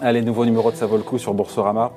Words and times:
Allez, 0.00 0.22
nouveau 0.22 0.44
numéro 0.44 0.70
de 0.70 0.76
Ça 0.76 0.86
sur 1.16 1.34
Boursorama, 1.34 1.90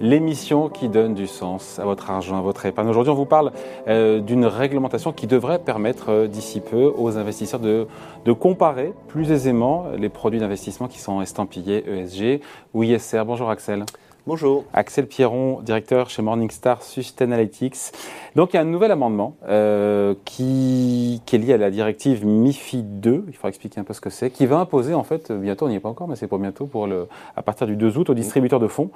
l'émission 0.00 0.70
qui 0.70 0.88
donne 0.88 1.12
du 1.12 1.26
sens 1.26 1.78
à 1.78 1.84
votre 1.84 2.10
argent, 2.10 2.38
à 2.38 2.40
votre 2.40 2.64
épargne. 2.64 2.88
Aujourd'hui, 2.88 3.12
on 3.12 3.14
vous 3.14 3.26
parle 3.26 3.52
euh, 3.88 4.20
d'une 4.20 4.46
réglementation 4.46 5.12
qui 5.12 5.26
devrait 5.26 5.58
permettre 5.58 6.10
euh, 6.10 6.26
d'ici 6.28 6.60
peu 6.60 6.90
aux 6.96 7.18
investisseurs 7.18 7.60
de, 7.60 7.86
de 8.24 8.32
comparer 8.32 8.94
plus 9.06 9.32
aisément 9.32 9.84
les 9.98 10.08
produits 10.08 10.40
d'investissement 10.40 10.88
qui 10.88 10.98
sont 10.98 11.20
estampillés 11.20 11.84
ESG 11.86 12.40
ou 12.72 12.84
ISR. 12.84 13.24
Bonjour 13.26 13.50
Axel. 13.50 13.84
Bonjour. 14.24 14.64
Axel 14.72 15.08
Pierron, 15.08 15.62
directeur 15.62 16.08
chez 16.08 16.22
Morningstar 16.22 16.84
Sustainalytics. 16.84 17.90
Donc 18.36 18.52
il 18.52 18.56
y 18.56 18.58
a 18.60 18.62
un 18.62 18.66
nouvel 18.66 18.92
amendement 18.92 19.34
euh, 19.48 20.14
qui, 20.24 21.20
qui, 21.26 21.34
est 21.34 21.38
lié 21.40 21.54
à 21.54 21.56
la 21.56 21.72
directive 21.72 22.24
MIFID 22.24 23.00
2, 23.00 23.24
il 23.26 23.34
faudra 23.34 23.48
expliquer 23.48 23.80
un 23.80 23.84
peu 23.84 23.92
ce 23.94 24.00
que 24.00 24.10
c'est, 24.10 24.30
qui 24.30 24.46
va 24.46 24.58
imposer 24.58 24.94
en 24.94 25.02
fait, 25.02 25.32
bientôt, 25.32 25.66
on 25.66 25.70
n'y 25.70 25.74
est 25.74 25.80
pas 25.80 25.88
encore, 25.88 26.06
mais 26.06 26.14
c'est 26.14 26.28
pour 26.28 26.38
bientôt, 26.38 26.66
pour 26.66 26.86
le, 26.86 27.08
à 27.34 27.42
partir 27.42 27.66
du 27.66 27.74
2 27.74 27.98
août, 27.98 28.10
aux 28.10 28.14
distributeurs 28.14 28.60
de 28.60 28.68
fonds, 28.68 28.92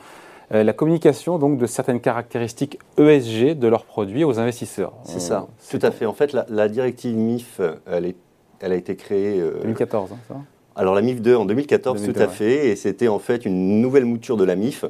euh, 0.54 0.62
la 0.62 0.73
communication 0.73 1.40
donc 1.40 1.59
de 1.59 1.66
certaines 1.66 2.01
caractéristiques 2.01 2.79
ESG 2.96 3.59
de 3.59 3.66
leurs 3.66 3.84
produits 3.84 4.23
aux 4.23 4.38
investisseurs. 4.38 4.93
C'est 5.02 5.18
ça, 5.18 5.48
tout 5.68 5.80
à 5.82 5.90
fait. 5.90 6.06
En 6.06 6.15
fait, 6.15 6.34
la, 6.34 6.46
la 6.48 6.68
directive 6.68 7.16
MIF, 7.16 7.60
elle, 7.90 8.06
est, 8.06 8.16
elle, 8.60 8.70
a 8.70 8.77
été 8.77 8.95
créée... 8.95 9.40
Euh, 9.40 9.59
2014, 9.62 10.12
hein, 10.12 10.16
ça 10.29 10.37
alors 10.77 10.95
la 10.95 11.01
MIF 11.01 11.23
2 11.23 11.35
en 11.35 11.47
2014, 11.47 12.03
tout 12.03 12.21
à 12.21 12.29
fait, 12.29 12.69
et 12.69 12.77
c'était 12.77 13.09
en 13.09 13.19
fait 13.19 13.47
une 13.47 13.80
nouvelle 13.80 14.05
mouture 14.05 14.37
de 14.37 14.45
la 14.45 14.57
MIF, 14.57 14.85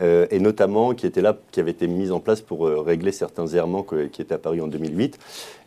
euh, 0.00 0.26
et 0.30 0.40
notamment 0.40 0.94
qui 0.94 1.06
était 1.06 1.20
là, 1.20 1.36
qui 1.52 1.60
avait 1.60 1.72
été 1.72 1.86
mise 1.88 2.10
en 2.10 2.20
place 2.20 2.40
pour 2.40 2.66
euh, 2.66 2.80
régler 2.80 3.12
certains 3.12 3.46
errements 3.48 3.84
qui 3.84 4.22
étaient 4.22 4.34
apparus 4.34 4.62
en 4.62 4.66
2008. 4.66 5.18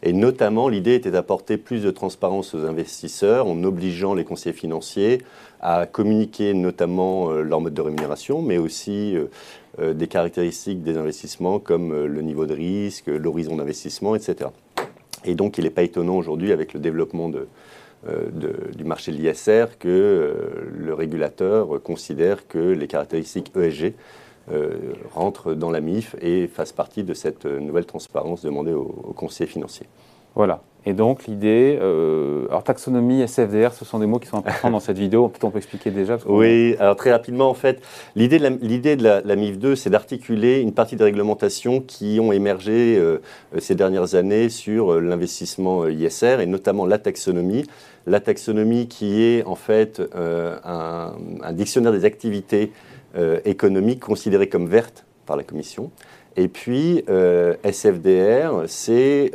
Et 0.01 0.11
notamment, 0.11 0.69
l'idée 0.69 0.95
était 0.95 1.11
d'apporter 1.11 1.57
plus 1.57 1.83
de 1.83 1.91
transparence 1.91 2.55
aux 2.55 2.65
investisseurs 2.65 3.45
en 3.45 3.63
obligeant 3.63 4.15
les 4.15 4.23
conseillers 4.23 4.55
financiers 4.55 5.21
à 5.61 5.85
communiquer 5.85 6.55
notamment 6.55 7.29
euh, 7.29 7.43
leur 7.43 7.61
mode 7.61 7.75
de 7.75 7.81
rémunération, 7.81 8.41
mais 8.41 8.57
aussi 8.57 9.15
des 9.79 10.07
caractéristiques 10.07 10.83
des 10.83 10.97
investissements 10.97 11.59
comme 11.59 12.05
le 12.05 12.21
niveau 12.21 12.45
de 12.45 12.53
risque, 12.53 13.07
l'horizon 13.07 13.55
d'investissement, 13.55 14.15
etc. 14.15 14.49
Et 15.25 15.35
donc, 15.35 15.57
il 15.57 15.63
n'est 15.65 15.69
pas 15.69 15.83
étonnant 15.83 16.15
aujourd'hui 16.15 16.51
avec 16.51 16.73
le 16.73 16.79
développement 16.79 17.31
euh, 18.07 18.29
du 18.75 18.83
marché 18.83 19.11
de 19.11 19.17
l'ISR 19.17 19.77
que 19.77 19.87
euh, 19.87 20.69
le 20.77 20.93
régulateur 20.93 21.81
considère 21.83 22.47
que 22.47 22.57
les 22.57 22.87
caractéristiques 22.87 23.51
ESG 23.55 23.93
euh, 24.51 24.93
rentrent 25.13 25.53
dans 25.53 25.69
la 25.69 25.81
MIF 25.81 26.15
et 26.21 26.47
fassent 26.47 26.71
partie 26.71 27.03
de 27.03 27.13
cette 27.13 27.45
nouvelle 27.45 27.85
transparence 27.85 28.41
demandée 28.41 28.73
aux, 28.73 29.13
conseillers 29.15 29.49
financiers. 29.49 29.87
Voilà. 30.33 30.63
Et 30.85 30.93
donc 30.93 31.27
l'idée, 31.27 31.77
alors 32.49 32.63
taxonomie, 32.63 33.21
SFDR, 33.21 33.73
ce 33.73 33.85
sont 33.85 33.99
des 33.99 34.05
mots 34.05 34.17
qui 34.19 34.27
sont 34.27 34.37
importants 34.37 34.71
dans 34.71 34.79
cette 34.79 34.97
vidéo. 34.97 35.27
Peut-être 35.27 35.43
on 35.43 35.51
peut 35.51 35.57
expliquer 35.57 35.91
déjà. 35.91 36.17
oui, 36.25 36.75
alors 36.79 36.95
très 36.95 37.11
rapidement 37.11 37.49
en 37.49 37.53
fait, 37.53 37.81
l'idée 38.15 38.39
de 38.39 38.43
la, 38.43 38.49
l'idée 38.49 38.95
de 38.95 39.03
la, 39.03 39.35
MIF 39.35 39.59
2, 39.59 39.75
c'est 39.75 39.89
d'articuler 39.89 40.61
une 40.61 40.73
partie 40.73 40.95
des 40.95 41.03
réglementations 41.03 41.81
qui 41.81 42.19
ont 42.21 42.31
émergé 42.31 42.99
ces 43.57 43.75
dernières 43.75 44.15
années 44.15 44.49
sur 44.49 44.99
l'investissement 45.01 45.85
ISR 45.87 46.37
et 46.39 46.45
notamment 46.45 46.85
la 46.85 46.97
taxonomie 46.97 47.65
la 48.09 48.19
taxonomie 48.19 48.87
qui 48.87 49.23
est 49.23 49.43
en 49.45 49.55
fait 49.55 50.01
euh, 50.15 50.57
un, 50.63 51.53
dictionnaire 51.53 51.91
des 51.91 52.05
activités 52.05 52.71
euh, 53.15 53.39
économiques 53.45 53.99
considérées 53.99 54.49
comme 54.49 54.67
vertes 54.67 55.05
par 55.25 55.37
la 55.37 55.43
Commission. 55.43 55.91
Et 56.35 56.47
puis 56.47 57.03
euh, 57.09 57.55
SFDR, 57.63 58.63
c'est 58.67 59.31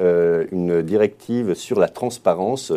une 0.53 0.83
directive 0.83 1.55
sur 1.55 1.79
la 1.79 1.89
transparence 1.89 2.73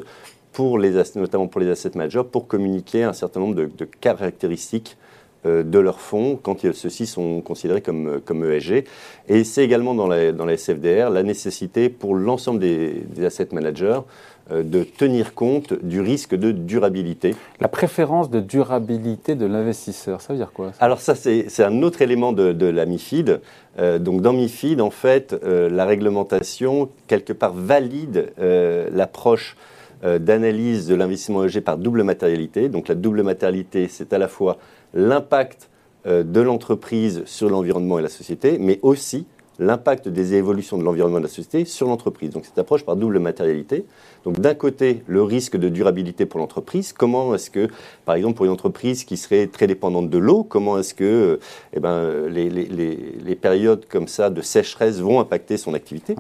notamment 1.16 1.48
pour 1.48 1.60
les 1.60 1.70
asset 1.70 1.92
managers, 1.96 2.24
pour 2.32 2.48
communiquer 2.48 3.04
un 3.04 3.14
certain 3.14 3.40
nombre 3.40 3.56
de, 3.56 3.86
caractéristiques 3.86 4.98
de 5.46 5.80
leurs 5.80 6.00
fonds 6.00 6.38
quand 6.42 6.60
ceux-ci 6.74 7.06
sont 7.06 7.42
considérés 7.42 7.82
comme, 7.82 8.20
comme 8.26 8.44
ESG. 8.44 8.86
Et 9.30 9.44
c'est 9.44 9.64
également 9.64 9.94
dans 9.94 10.08
la, 10.08 10.32
dans 10.32 10.46
la 10.46 10.58
SFDR 10.58 11.10
la 11.10 11.24
nécessité 11.24 11.90
pour 11.90 12.16
l'ensemble 12.16 12.60
des, 12.60 13.04
des 13.14 13.26
asset 13.26 13.50
managers 13.52 14.00
euh, 14.52 14.64
de 14.64 14.84
tenir 14.84 15.34
compte 15.34 15.74
du 15.84 16.00
risque 16.00 16.34
de 16.34 16.52
durabilité. 16.52 17.36
La 17.60 17.68
préférence 17.68 18.30
de 18.30 18.40
durabilité 18.40 19.36
de 19.36 19.46
l'investisseur, 19.46 20.22
ça 20.22 20.32
veut 20.32 20.40
dire 20.40 20.54
quoi 20.54 20.72
Alors 20.80 21.02
ça, 21.02 21.16
c'est 21.16 21.64
un 21.64 21.82
autre 21.82 22.02
élément 22.02 22.32
de, 22.32 22.66
la 22.66 22.86
MIFID. 22.86 23.42
Euh, 23.78 24.00
donc 24.00 24.22
dans 24.22 24.32
MIFID, 24.32 24.80
en 24.80 24.90
fait, 24.90 25.36
euh, 25.44 25.70
la 25.70 25.84
réglementation, 25.84 26.88
quelque 27.08 27.34
part, 27.34 27.54
valide 27.54 28.32
l'approche 28.38 29.58
d'analyse 30.04 30.88
de 30.88 30.96
l'investissement 30.96 31.44
EG 31.44 31.60
par 31.60 31.78
double 31.78 32.04
matérialité. 32.04 32.70
Donc 32.70 32.88
la 32.88 32.96
double 32.96 33.24
matérialité, 33.24 33.88
c'est 33.90 34.14
à 34.14 34.18
la 34.20 34.28
fois 34.28 34.58
l'impact 34.94 35.70
de 36.06 36.40
l'entreprise 36.40 37.24
sur 37.26 37.50
l'environnement 37.50 38.00
et 38.00 38.02
la 38.02 38.10
société, 38.10 38.58
mais 38.60 38.80
aussi 38.82 39.28
l'impact 39.60 40.08
des 40.08 40.36
évolutions 40.36 40.78
de 40.78 40.84
l'environnement 40.84 41.18
de 41.18 41.24
la 41.24 41.30
société 41.30 41.66
sur 41.66 41.88
l'entreprise. 41.88 42.32
Donc 42.32 42.46
cette 42.46 42.58
approche 42.58 42.84
par 42.84 42.96
double 42.96 43.20
matérialité. 43.20 43.86
Donc 44.24 44.40
d'un 44.40 44.54
côté, 44.54 45.04
le 45.08 45.24
risque 45.24 45.58
de 45.58 45.70
durabilité 45.70 46.26
pour 46.26 46.40
l'entreprise. 46.40 46.94
Comment 46.94 47.34
est-ce 47.34 47.50
que, 47.50 47.68
par 48.06 48.16
exemple, 48.16 48.36
pour 48.36 48.46
une 48.46 48.52
entreprise 48.52 49.04
qui 49.04 49.18
serait 49.18 49.48
très 49.48 49.68
dépendante 49.68 50.10
de 50.10 50.18
l'eau, 50.18 50.44
comment 50.44 50.78
est-ce 50.78 50.94
que 50.94 51.40
eh 51.74 51.80
ben, 51.80 52.28
les, 52.28 52.50
les, 52.50 52.66
les, 52.66 53.36
périodes 53.36 53.86
comme 53.88 54.08
ça 54.08 54.30
de 54.30 54.42
sécheresse 54.42 55.00
vont 55.00 55.20
impacter 55.20 55.58
son 55.58 55.74
activité? 55.74 56.16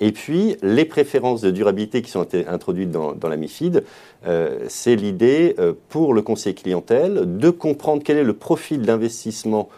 Et 0.00 0.12
puis, 0.12 0.56
les 0.62 0.84
préférences 0.84 1.40
de 1.40 1.50
durabilité 1.50 2.02
qui 2.02 2.10
sont 2.10 2.26
introduites 2.48 2.90
dans, 2.90 3.12
dans 3.12 3.28
la 3.28 3.36
MIFID, 3.36 3.84
euh, 4.26 4.64
c'est 4.68 4.96
l'idée 4.96 5.54
euh, 5.58 5.74
pour 5.88 6.14
le 6.14 6.22
conseiller 6.22 6.54
clientèle 6.54 7.38
de 7.38 7.50
comprendre 7.50 8.02
quel 8.04 8.16
est 8.16 8.24
le 8.24 8.34
profil 8.34 8.82
d'investissement 8.82 9.68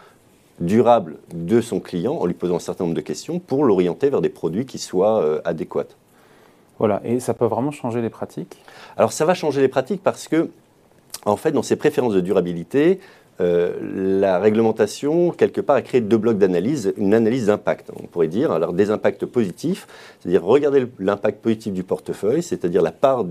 durable 0.59 1.17
de 1.33 1.61
son 1.61 1.79
client 1.79 2.15
en 2.15 2.25
lui 2.25 2.33
posant 2.33 2.55
un 2.55 2.59
certain 2.59 2.85
nombre 2.85 2.95
de 2.95 3.01
questions 3.01 3.39
pour 3.39 3.63
l'orienter 3.63 4.09
vers 4.09 4.21
des 4.21 4.29
produits 4.29 4.65
qui 4.65 4.79
soient 4.79 5.21
euh, 5.21 5.39
adéquats. 5.45 5.95
Voilà, 6.79 7.01
et 7.03 7.19
ça 7.19 7.33
peut 7.33 7.45
vraiment 7.45 7.71
changer 7.71 8.01
les 8.01 8.09
pratiques? 8.09 8.57
Alors 8.97 9.11
ça 9.11 9.25
va 9.25 9.33
changer 9.33 9.61
les 9.61 9.67
pratiques 9.67 10.01
parce 10.03 10.27
que, 10.27 10.49
en 11.25 11.35
fait, 11.35 11.51
dans 11.51 11.63
ces 11.63 11.75
préférences 11.75 12.13
de 12.13 12.21
durabilité, 12.21 12.99
euh, 13.39 14.19
la 14.19 14.39
réglementation, 14.39 15.29
quelque 15.29 15.61
part, 15.61 15.75
a 15.75 15.81
créé 15.83 16.01
deux 16.01 16.17
blocs 16.17 16.39
d'analyse, 16.39 16.93
une 16.97 17.13
analyse 17.13 17.47
d'impact, 17.47 17.91
on 17.95 18.07
pourrait 18.07 18.27
dire. 18.27 18.51
Alors, 18.51 18.73
des 18.73 18.89
impacts 18.89 19.25
positifs, 19.25 19.87
c'est-à-dire 20.19 20.43
regarder 20.43 20.87
l'impact 20.97 21.41
positif 21.41 21.73
du 21.73 21.83
portefeuille, 21.83 22.41
c'est-à-dire 22.41 22.81
la 22.81 22.91
part 22.91 23.25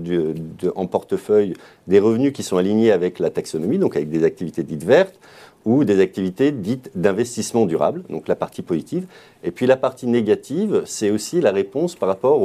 en 0.75 0.87
portefeuille 0.87 1.53
des 1.87 1.99
revenus 1.99 2.31
qui 2.31 2.43
sont 2.43 2.57
alignés 2.57 2.91
avec 2.91 3.19
la 3.19 3.29
taxonomie, 3.29 3.79
donc 3.79 3.97
avec 3.97 4.09
des 4.09 4.23
activités 4.23 4.63
dites 4.63 4.85
vertes, 4.85 5.19
ou 5.67 5.83
des 5.83 5.99
activités 5.99 6.53
dites 6.53 6.89
d'investissement 6.95 7.65
durable, 7.65 8.03
donc 8.09 8.29
la 8.29 8.37
partie 8.37 8.61
positive. 8.61 9.05
Et 9.43 9.51
puis 9.51 9.65
la 9.65 9.75
partie 9.75 10.07
négative, 10.07 10.83
c'est 10.85 11.11
aussi 11.11 11.41
la 11.41 11.51
réponse 11.51 11.93
par 11.95 12.07
rapport 12.07 12.41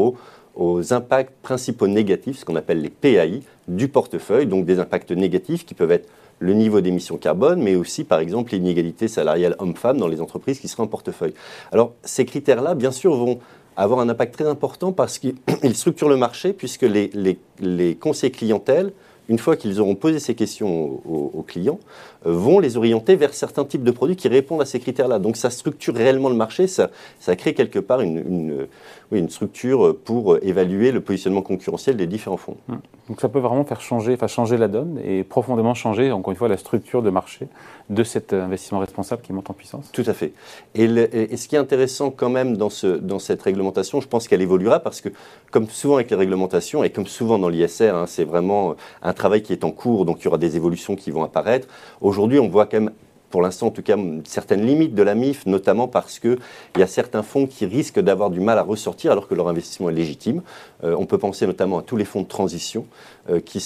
aux, 0.56 0.92
impacts 0.92 1.32
principaux 1.40 1.86
négatifs, 1.86 2.40
ce 2.40 2.44
qu'on 2.44 2.56
appelle 2.56 2.82
les 2.82 2.90
PAI, 2.90 3.42
du 3.68 3.86
portefeuille, 3.86 4.46
donc 4.46 4.66
des 4.66 4.80
impacts 4.80 5.12
négatifs 5.12 5.64
qui 5.64 5.74
peuvent 5.74 5.92
être 5.92 6.08
le 6.40 6.52
niveau 6.52 6.80
d'émission 6.80 7.16
carbone, 7.16 7.62
mais 7.62 7.76
aussi 7.76 8.02
par 8.02 8.18
exemple 8.18 8.50
l'inégalité 8.50 9.06
salariale 9.06 9.54
homme-femme 9.60 9.98
dans 9.98 10.08
les 10.08 10.20
entreprises 10.20 10.58
qui 10.58 10.66
seraient 10.66 10.82
en 10.82 10.88
portefeuille. 10.88 11.34
Alors 11.70 11.92
ces 12.02 12.24
critères-là, 12.24 12.74
bien 12.74 12.90
sûr, 12.90 13.14
vont 13.14 13.38
avoir 13.76 14.00
un 14.00 14.08
impact 14.08 14.34
très 14.34 14.48
important 14.48 14.90
parce 14.90 15.20
qu'ils 15.20 15.36
structurent 15.74 16.08
le 16.08 16.16
marché, 16.16 16.52
puisque 16.52 16.82
les, 16.82 17.08
les, 17.14 17.38
les 17.60 17.94
conseils 17.94 18.32
clientèles 18.32 18.92
une 19.28 19.38
fois 19.38 19.56
qu'ils 19.56 19.80
auront 19.80 19.94
posé 19.94 20.18
ces 20.18 20.34
questions 20.34 21.00
aux, 21.04 21.44
clients, 21.46 21.78
euh, 22.26 22.32
vont 22.32 22.58
les 22.58 22.76
orienter 22.76 23.16
vers 23.16 23.34
certains 23.34 23.64
types 23.64 23.84
de 23.84 23.90
produits 23.90 24.16
qui 24.16 24.28
répondent 24.28 24.62
à 24.62 24.64
ces 24.64 24.80
critères-là. 24.80 25.18
Donc 25.18 25.36
ça 25.36 25.50
structure 25.50 25.94
réellement 25.94 26.28
le 26.28 26.34
marché, 26.34 26.66
ça, 26.66 26.90
ça 27.20 27.36
crée 27.36 27.54
quelque 27.54 27.78
part 27.78 28.00
une, 28.00 28.66
une, 29.12 29.28
structure 29.28 29.96
pour 30.04 30.38
évaluer 30.42 30.90
le 30.90 31.00
positionnement 31.00 31.42
concurrentiel 31.42 31.96
des 31.96 32.06
différents 32.06 32.36
fonds. 32.36 32.56
Hum. 32.68 32.80
Donc 33.08 33.20
ça 33.20 33.28
peut 33.28 33.40
vraiment 33.40 33.64
faire 33.64 33.80
changer, 33.80 34.14
enfin 34.14 34.26
changer 34.26 34.56
la 34.56 34.68
donne 34.68 35.00
et 35.04 35.22
profondément 35.22 35.74
changer, 35.74 36.12
encore 36.12 36.30
une 36.30 36.36
fois, 36.36 36.48
la 36.48 36.56
structure 36.56 37.02
de 37.02 37.10
marché 37.10 37.48
de 37.90 38.04
cet 38.04 38.32
investissement 38.32 38.78
responsable 38.78 39.22
qui 39.22 39.32
monte 39.32 39.50
en 39.50 39.54
puissance. 39.54 39.90
Tout 39.92 40.04
à 40.06 40.14
fait. 40.14 40.32
Et, 40.74 40.84
et 40.84 41.36
ce 41.36 41.48
qui 41.48 41.56
est 41.56 41.58
intéressant 41.58 42.10
quand 42.10 42.30
même 42.30 42.56
dans, 42.56 42.70
ce, 42.70 42.86
dans 42.86 43.18
cette 43.18 43.42
réglementation, 43.42 44.00
je 44.00 44.08
pense 44.08 44.28
qu'elle 44.28 44.42
évoluera 44.42 44.80
parce 44.80 45.00
que, 45.00 45.08
comme 45.50 45.68
souvent 45.68 45.96
avec 45.96 46.10
les 46.10 46.16
réglementations 46.16 46.84
et 46.84 46.90
comme 46.90 47.06
souvent 47.06 47.38
dans 47.38 47.48
l'ISR, 47.48 47.94
hein, 47.94 48.04
c'est 48.06 48.24
vraiment 48.24 48.76
un 49.02 49.11
travail 49.12 49.42
qui 49.42 49.52
est 49.52 49.64
en 49.64 49.70
cours, 49.70 50.04
donc 50.04 50.20
il 50.20 50.24
y 50.24 50.28
aura 50.28 50.38
des 50.38 50.56
évolutions 50.56 50.96
qui 50.96 51.10
vont 51.10 51.22
apparaître. 51.22 51.68
Aujourd'hui, 52.00 52.38
on 52.38 52.48
voit 52.48 52.66
quand 52.66 52.80
même 52.80 52.90
pour 53.32 53.42
l'instant 53.42 53.68
en 53.68 53.70
tout 53.70 53.82
cas, 53.82 53.96
certaines 54.24 54.64
limites 54.64 54.94
de 54.94 55.02
la 55.02 55.16
MIF, 55.16 55.46
notamment 55.46 55.88
parce 55.88 56.20
qu'il 56.20 56.38
y 56.76 56.82
a 56.82 56.86
certains 56.86 57.22
fonds 57.22 57.46
qui 57.46 57.66
risquent 57.66 57.98
d'avoir 57.98 58.30
du 58.30 58.38
mal 58.38 58.58
à 58.58 58.62
ressortir 58.62 59.10
alors 59.10 59.26
que 59.26 59.34
leur 59.34 59.48
investissement 59.48 59.88
est 59.88 59.94
légitime. 59.94 60.42
Euh, 60.84 60.94
on 60.96 61.06
peut 61.06 61.18
penser 61.18 61.46
notamment 61.46 61.78
à 61.78 61.82
tous 61.82 61.96
les 61.96 62.04
fonds 62.04 62.20
de 62.20 62.28
transition 62.28 62.86
euh, 63.30 63.40
qui, 63.40 63.60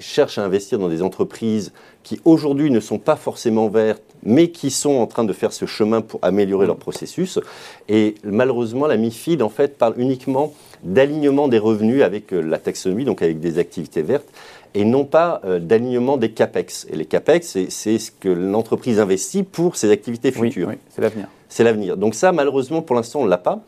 cherchent 0.00 0.38
à 0.38 0.44
investir 0.44 0.78
dans 0.78 0.88
des 0.88 1.02
entreprises 1.02 1.72
qui 2.02 2.20
aujourd'hui 2.24 2.70
ne 2.70 2.80
sont 2.80 2.98
pas 2.98 3.16
forcément 3.16 3.68
vertes, 3.68 4.02
mais 4.24 4.50
qui 4.50 4.70
sont 4.70 4.96
en 4.96 5.06
train 5.06 5.24
de 5.24 5.32
faire 5.32 5.52
ce 5.52 5.66
chemin 5.66 6.00
pour 6.00 6.18
améliorer 6.22 6.66
leur 6.66 6.76
processus. 6.76 7.38
Et 7.88 8.16
malheureusement, 8.24 8.86
la 8.86 8.96
MIFID, 8.96 9.42
en 9.42 9.50
fait, 9.50 9.78
parle 9.78 9.94
uniquement 9.98 10.52
d'alignement 10.82 11.48
des 11.48 11.58
revenus 11.58 12.02
avec 12.02 12.32
euh, 12.32 12.40
la 12.40 12.58
taxonomie, 12.58 13.04
donc 13.04 13.22
avec 13.22 13.40
des 13.40 13.58
activités 13.58 14.02
vertes, 14.02 14.28
et 14.74 14.84
non 14.84 15.04
pas 15.04 15.40
euh, 15.44 15.58
d'alignement 15.58 16.16
des 16.16 16.30
CAPEX. 16.30 16.86
Et 16.90 16.96
les 16.96 17.06
CAPEX, 17.06 17.58
c'est 17.68 17.98
ce 17.98 18.10
que 18.10 18.28
l'entreprise 18.28 19.00
investit 19.00 19.42
pour 19.42 19.76
ses 19.76 19.90
activités 19.90 20.32
futures. 20.32 20.68
Oui, 20.68 20.74
c'est 20.90 21.02
l'avenir. 21.02 21.28
C'est 21.48 21.64
l'avenir. 21.64 21.96
Donc 21.96 22.14
ça, 22.14 22.32
malheureusement, 22.32 22.82
pour 22.82 22.96
l'instant, 22.96 23.20
on 23.20 23.24
ne 23.24 23.30
l'a 23.30 23.38
pas. 23.38 23.60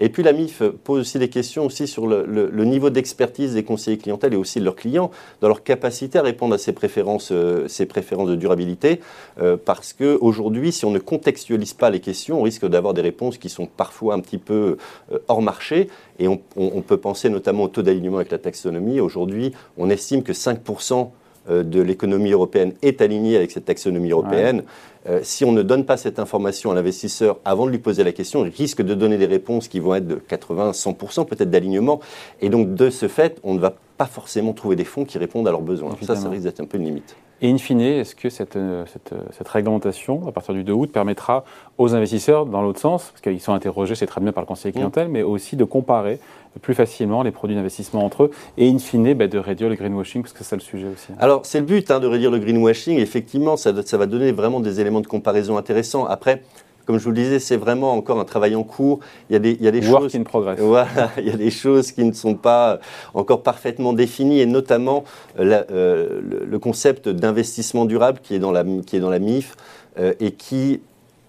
Et 0.00 0.08
puis 0.08 0.22
la 0.22 0.32
MIF 0.32 0.62
pose 0.84 1.00
aussi 1.00 1.18
des 1.18 1.28
questions 1.28 1.66
aussi 1.66 1.86
sur 1.86 2.06
le, 2.06 2.64
niveau 2.64 2.90
d'expertise 2.90 3.54
des 3.54 3.64
conseillers 3.64 3.98
clientèle 3.98 4.34
et 4.34 4.36
aussi 4.36 4.60
de 4.60 4.64
leurs 4.64 4.76
clients, 4.76 5.10
dans 5.40 5.48
leur 5.48 5.62
capacité 5.62 6.18
à 6.18 6.22
répondre 6.22 6.54
à 6.54 6.58
ces 6.58 6.72
préférences, 6.72 7.30
euh, 7.32 7.66
ces 7.68 7.86
préférences 7.86 8.28
de 8.28 8.36
durabilité, 8.36 9.00
euh, 9.40 9.56
parce 9.62 9.92
qu'aujourd'hui, 9.92 10.72
si 10.72 10.84
on 10.84 10.90
ne 10.90 10.98
contextualise 10.98 11.72
pas 11.72 11.90
les 11.90 12.00
questions, 12.00 12.40
on 12.40 12.42
risque 12.42 12.66
d'avoir 12.66 12.94
des 12.94 13.02
réponses 13.02 13.38
qui 13.38 13.48
sont 13.48 13.66
parfois 13.66 14.14
un 14.14 14.20
petit 14.20 14.38
peu 14.38 14.76
euh, 15.12 15.18
hors 15.28 15.42
marché, 15.42 15.88
et 16.18 16.28
on, 16.28 16.40
on 16.56 16.82
peut 16.82 16.96
penser 16.96 17.30
notamment 17.30 17.64
au 17.64 17.68
taux 17.68 17.82
d'alignement 17.82 18.16
avec 18.16 18.30
la 18.30 18.38
taxonomie. 18.38 19.00
Aujourd'hui, 19.00 19.52
on 19.76 19.88
estime 19.90 20.22
que 20.22 20.32
5% 20.32 20.92
euh, 20.94 21.04
de 21.48 21.80
l'économie 21.80 22.32
européenne 22.32 22.72
est 22.82 23.00
alignée 23.00 23.36
avec 23.36 23.50
cette 23.50 23.64
taxonomie 23.64 24.10
européenne. 24.10 24.62
Euh, 25.08 25.20
si 25.22 25.44
on 25.44 25.52
ne 25.52 25.62
donne 25.62 25.84
pas 25.84 25.96
cette 25.96 26.18
information 26.18 26.70
à 26.70 26.74
l'investisseur 26.74 27.38
avant 27.44 27.66
de 27.66 27.70
lui 27.70 27.78
poser 27.78 28.04
la 28.04 28.12
question, 28.12 28.44
il 28.44 28.50
risque 28.50 28.82
de 28.82 28.94
donner 28.94 29.16
des 29.16 29.26
réponses 29.26 29.68
qui 29.68 29.80
vont 29.80 29.94
être 29.94 30.06
de 30.06 30.16
80-100% 30.16 31.26
peut-être 31.26 31.50
d'alignement. 31.50 32.00
Et 32.40 32.48
donc, 32.48 32.74
de 32.74 32.90
ce 32.90 33.08
fait, 33.08 33.38
on 33.42 33.54
ne 33.54 33.58
va 33.58 33.74
pas 33.96 34.06
forcément 34.06 34.52
trouver 34.52 34.76
des 34.76 34.84
fonds 34.84 35.04
qui 35.04 35.18
répondent 35.18 35.48
à 35.48 35.50
leurs 35.50 35.62
besoins. 35.62 35.96
Ça, 36.02 36.16
ça 36.16 36.28
risque 36.28 36.44
d'être 36.44 36.60
un 36.60 36.66
peu 36.66 36.78
une 36.78 36.84
limite. 36.84 37.16
Et 37.40 37.50
in 37.50 37.58
fine, 37.58 37.80
est-ce 37.80 38.14
que 38.14 38.30
cette, 38.30 38.56
euh, 38.56 38.84
cette, 38.92 39.14
cette, 39.36 39.48
réglementation, 39.48 40.26
à 40.26 40.32
partir 40.32 40.54
du 40.54 40.64
2 40.64 40.72
août, 40.72 40.90
permettra 40.92 41.44
aux 41.76 41.94
investisseurs, 41.94 42.46
dans 42.46 42.62
l'autre 42.62 42.80
sens, 42.80 43.10
parce 43.12 43.20
qu'ils 43.20 43.40
sont 43.40 43.52
interrogés, 43.52 43.94
c'est 43.94 44.06
très 44.06 44.20
bien 44.20 44.32
par 44.32 44.42
le 44.42 44.46
conseiller 44.46 44.72
mmh. 44.72 44.78
clientèle, 44.78 45.08
mais 45.08 45.22
aussi 45.22 45.56
de 45.56 45.64
comparer 45.64 46.18
plus 46.62 46.74
facilement 46.74 47.22
les 47.22 47.30
produits 47.30 47.56
d'investissement 47.56 48.04
entre 48.04 48.24
eux 48.24 48.30
et 48.56 48.68
in 48.68 48.78
fine 48.78 49.14
bah, 49.14 49.28
de 49.28 49.38
réduire 49.38 49.70
le 49.70 49.76
greenwashing, 49.76 50.22
parce 50.22 50.32
que 50.32 50.38
c'est 50.38 50.50
ça 50.50 50.56
le 50.56 50.62
sujet 50.62 50.88
aussi. 50.88 51.08
Alors 51.18 51.46
c'est 51.46 51.60
le 51.60 51.66
but 51.66 51.90
hein, 51.90 52.00
de 52.00 52.06
réduire 52.06 52.30
le 52.30 52.38
greenwashing, 52.38 52.98
effectivement 52.98 53.56
ça, 53.56 53.72
ça 53.84 53.96
va 53.96 54.06
donner 54.06 54.32
vraiment 54.32 54.60
des 54.60 54.80
éléments 54.80 55.00
de 55.00 55.06
comparaison 55.06 55.56
intéressants. 55.56 56.06
Après, 56.06 56.42
comme 56.88 56.98
je 56.98 57.04
vous 57.04 57.10
le 57.10 57.16
disais, 57.16 57.38
c'est 57.38 57.58
vraiment 57.58 57.92
encore 57.92 58.18
un 58.18 58.24
travail 58.24 58.56
en 58.56 58.62
cours. 58.62 59.00
Il 59.28 59.34
y 59.34 59.36
a 59.36 59.38
des, 59.40 59.50
il 59.50 59.62
y 59.62 59.68
a 59.68 59.70
des 59.70 59.82
choses. 59.82 60.14
in 60.14 60.22
progress. 60.22 60.58
Voilà, 60.58 61.10
il 61.18 61.26
y 61.26 61.30
a 61.30 61.36
des 61.36 61.50
choses 61.50 61.92
qui 61.92 62.02
ne 62.02 62.12
sont 62.12 62.34
pas 62.34 62.80
encore 63.12 63.42
parfaitement 63.42 63.92
définies, 63.92 64.40
et 64.40 64.46
notamment 64.46 65.04
euh, 65.38 65.64
euh, 65.70 66.46
le, 66.48 66.58
concept 66.58 67.10
d'investissement 67.10 67.84
durable 67.84 68.20
qui 68.22 68.34
est 68.34 68.38
dans 68.38 68.52
la, 68.52 68.64
qui 68.86 68.96
est 68.96 69.00
dans 69.00 69.10
la 69.10 69.18
MIF 69.18 69.54
euh, 69.98 70.14
et 70.18 70.30
qui 70.30 70.80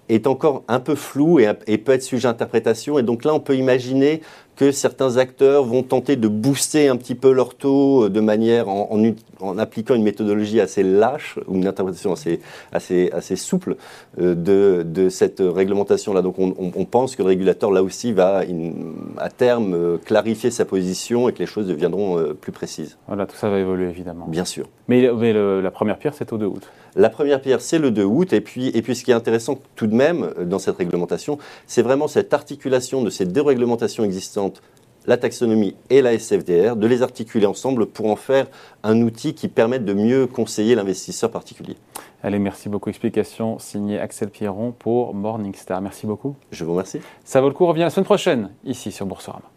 est 0.07 0.27
encore 0.27 0.63
un 0.69 0.79
peu 0.79 0.95
flou 0.95 1.41
et, 1.41 1.51
et, 1.67 1.77
peut 1.77 1.91
être 1.91 2.03
sujet 2.03 2.29
à 2.29 2.31
interprétation. 2.31 2.97
Et 2.97 3.03
donc 3.03 3.25
là, 3.25 3.33
on 3.33 3.41
peut 3.41 3.57
imaginer 3.57 4.21
que 4.59 4.73
certains 4.73 5.15
acteurs 5.15 5.63
vont 5.63 5.83
tenter 5.83 6.17
de 6.17 6.27
booster 6.27 6.89
un 6.89 6.97
petit 6.97 7.15
peu 7.15 7.31
leur 7.31 7.56
taux 7.56 8.03
euh, 8.03 8.09
de 8.09 8.19
manière 8.19 8.67
en, 8.67 8.89
en, 9.39 9.57
appliquant 9.57 9.95
une 9.95 10.03
méthodologie 10.03 10.59
assez 10.59 10.83
lâche 10.83 11.39
ou 11.47 11.56
une 11.56 11.65
interprétation 11.65 12.11
assez, 12.11 12.41
assez, 12.73 13.09
assez 13.13 13.38
souple 13.38 13.77
euh, 14.19 14.35
de, 14.35 14.83
de, 14.85 15.07
cette 15.07 15.39
réglementation-là. 15.39 16.21
Donc 16.21 16.39
on, 16.39 16.53
on, 16.59 16.83
pense 16.83 17.15
que 17.15 17.23
le 17.23 17.29
régulateur, 17.29 17.71
là 17.71 17.81
aussi, 17.81 18.11
va 18.11 18.44
à 19.17 19.29
terme 19.29 19.73
euh, 19.73 19.97
clarifier 19.97 20.51
sa 20.51 20.65
position 20.65 21.29
et 21.29 21.33
que 21.33 21.39
les 21.39 21.45
choses 21.45 21.67
deviendront 21.67 22.21
plus 22.41 22.51
précises. 22.51 22.97
Voilà, 23.07 23.25
tout 23.27 23.38
ça 23.38 23.50
va 23.50 23.59
évoluer 23.59 23.88
évidemment. 23.88 24.27
Bien 24.27 24.44
sûr. 24.44 24.65
Mais, 24.89 25.09
mais 25.15 25.31
la 25.31 25.71
première 25.71 25.97
pierre, 25.97 26.13
c'est 26.13 26.33
au 26.33 26.38
2 26.38 26.45
août. 26.45 26.67
La 26.95 27.09
première 27.09 27.39
pierre, 27.39 27.62
c'est 27.62 27.79
le 27.79 27.91
2 27.91 28.03
août. 28.03 28.33
Et 28.33 28.41
puis, 28.41 28.67
et 28.69 28.81
puis 28.81 28.95
ce 28.95 29.05
qui 29.05 29.12
est 29.12 29.13
intéressant 29.13 29.57
tout 29.77 29.88
de 29.88 29.95
même 29.95 30.33
dans 30.44 30.59
cette 30.59 30.75
réglementation, 30.75 31.38
c'est 31.65 31.83
vraiment 31.83 32.09
cette 32.09 32.33
articulation 32.33 33.03
de 33.03 33.09
ces 33.09 33.25
deux 33.25 33.44
réglementations 33.44 34.03
existantes 34.03 34.49
la 35.06 35.18
taxonomie 35.18 35.75
et 35.90 36.01
la 36.01 36.13
SFDR, 36.18 36.75
de 36.75 36.88
les 36.88 37.01
articuler 37.01 37.46
ensemble 37.46 37.88
pour 37.88 38.12
en 38.12 38.16
faire 38.16 38.48
un 38.84 39.01
outil 39.01 39.34
qui 39.34 39.48
permette 39.48 39.86
de 39.86 39.94
mieux 39.94 40.28
conseiller 40.28 40.75
l'investisseur 40.75 41.31
particulier. 41.31 41.78
Allez, 42.22 42.40
merci 42.40 42.69
beaucoup. 42.69 42.90
Explication 42.90 43.60
signée 43.60 44.00
Axel 44.00 44.30
Pierron 44.30 44.72
pour 44.72 45.13
Morningstar. 45.13 45.81
Merci 45.81 46.06
beaucoup. 46.06 46.36
Je 46.51 46.63
vous 46.66 46.72
remercie. 46.72 47.00
Ça 47.24 47.42
vaut 47.42 47.48
le 47.48 47.54
coup. 47.54 47.63
On 47.63 47.69
revient 47.69 47.81
la 47.81 47.90
semaine 47.90 48.06
prochaine 48.06 48.51
ici 48.66 48.92
sur 48.92 49.06
Boursorama. 49.06 49.50